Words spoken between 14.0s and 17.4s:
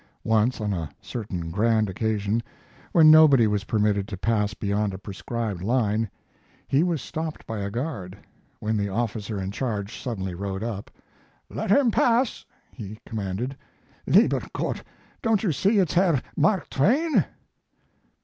"Lieber Gott! Don't you see it's Herr Mark Twain?"